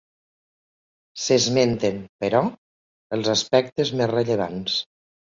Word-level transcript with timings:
S'esmenten, 1.25 1.99
però, 2.23 2.41
els 3.17 3.29
aspectes 3.33 3.91
més 3.99 4.09
rellevants. 4.13 4.79